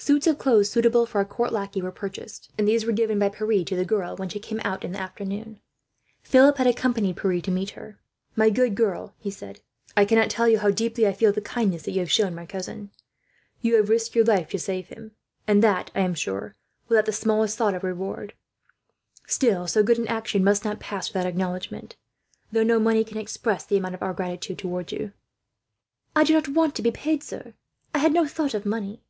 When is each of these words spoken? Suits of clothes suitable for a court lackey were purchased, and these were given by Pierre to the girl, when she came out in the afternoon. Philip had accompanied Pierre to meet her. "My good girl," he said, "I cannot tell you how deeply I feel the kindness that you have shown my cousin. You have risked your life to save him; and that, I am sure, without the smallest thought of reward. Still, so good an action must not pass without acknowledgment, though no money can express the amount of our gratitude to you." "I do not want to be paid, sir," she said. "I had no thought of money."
Suits 0.00 0.28
of 0.28 0.38
clothes 0.38 0.70
suitable 0.70 1.06
for 1.06 1.20
a 1.20 1.24
court 1.26 1.52
lackey 1.52 1.82
were 1.82 1.90
purchased, 1.90 2.52
and 2.56 2.68
these 2.68 2.86
were 2.86 2.92
given 2.92 3.18
by 3.18 3.28
Pierre 3.28 3.64
to 3.64 3.74
the 3.74 3.84
girl, 3.84 4.14
when 4.16 4.28
she 4.28 4.38
came 4.38 4.60
out 4.62 4.84
in 4.84 4.92
the 4.92 5.00
afternoon. 5.00 5.60
Philip 6.22 6.56
had 6.56 6.68
accompanied 6.68 7.16
Pierre 7.16 7.40
to 7.40 7.50
meet 7.50 7.70
her. 7.70 7.98
"My 8.36 8.48
good 8.48 8.76
girl," 8.76 9.12
he 9.18 9.32
said, 9.32 9.60
"I 9.96 10.04
cannot 10.04 10.30
tell 10.30 10.48
you 10.48 10.60
how 10.60 10.70
deeply 10.70 11.04
I 11.04 11.12
feel 11.12 11.32
the 11.32 11.40
kindness 11.40 11.82
that 11.82 11.90
you 11.90 11.98
have 11.98 12.12
shown 12.12 12.32
my 12.32 12.46
cousin. 12.46 12.92
You 13.60 13.74
have 13.74 13.88
risked 13.90 14.14
your 14.14 14.24
life 14.24 14.48
to 14.50 14.58
save 14.60 14.86
him; 14.86 15.16
and 15.48 15.64
that, 15.64 15.90
I 15.96 16.00
am 16.02 16.14
sure, 16.14 16.54
without 16.86 17.06
the 17.06 17.12
smallest 17.12 17.58
thought 17.58 17.74
of 17.74 17.82
reward. 17.82 18.34
Still, 19.26 19.66
so 19.66 19.82
good 19.82 19.98
an 19.98 20.06
action 20.06 20.44
must 20.44 20.64
not 20.64 20.78
pass 20.78 21.10
without 21.12 21.26
acknowledgment, 21.26 21.96
though 22.52 22.62
no 22.62 22.78
money 22.78 23.02
can 23.02 23.18
express 23.18 23.64
the 23.66 23.76
amount 23.76 23.96
of 23.96 24.02
our 24.04 24.14
gratitude 24.14 24.60
to 24.60 24.84
you." 24.90 25.12
"I 26.14 26.22
do 26.22 26.34
not 26.34 26.48
want 26.50 26.76
to 26.76 26.82
be 26.82 26.92
paid, 26.92 27.24
sir," 27.24 27.38
she 27.38 27.42
said. 27.42 27.54
"I 27.96 27.98
had 27.98 28.12
no 28.12 28.28
thought 28.28 28.54
of 28.54 28.64
money." 28.64 29.02